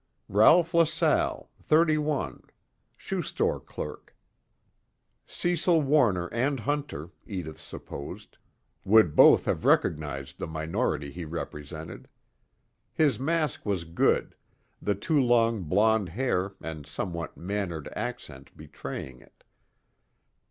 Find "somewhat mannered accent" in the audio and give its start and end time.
16.87-18.57